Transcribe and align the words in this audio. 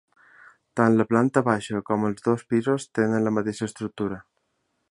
Tant 0.79 0.95
la 1.01 1.05
planta 1.09 1.43
baixa 1.49 1.81
com 1.89 2.07
els 2.09 2.25
dos 2.29 2.45
pisos 2.53 2.87
tenen 3.01 3.27
la 3.29 3.35
mateixa 3.37 3.69
estructura. 3.69 4.19